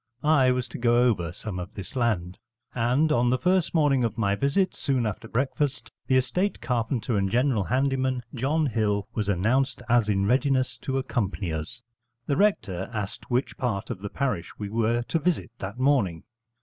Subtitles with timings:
[0.23, 2.39] I was to go over some of this land:
[2.73, 7.29] and, on the first morning of my visit, soon after breakfast, the estate carpenter and
[7.29, 11.83] general handyman, John Hill, was announced as in readiness to accompany us.
[12.25, 16.23] The rector asked which part of the parish we were to visit that morning.